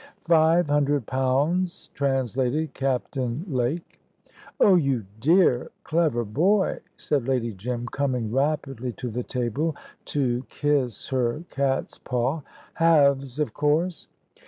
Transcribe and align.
"Five 0.25 0.67
hundred 0.67 1.05
pounds," 1.05 1.91
translated 1.93 2.73
Captain 2.73 3.45
Lake. 3.47 3.99
"Oh, 4.59 4.73
you 4.75 5.05
dear, 5.19 5.69
clever 5.83 6.25
boy!" 6.25 6.79
said 6.97 7.27
Lady 7.27 7.53
Jim, 7.53 7.85
coming 7.85 8.31
rapidly 8.31 8.93
to 8.93 9.09
the 9.11 9.21
table 9.21 9.75
to 10.05 10.43
kiss 10.49 11.09
her 11.09 11.43
catspaw. 11.51 12.41
"Halves, 12.73 13.37
of 13.37 13.53
course." 13.53 14.07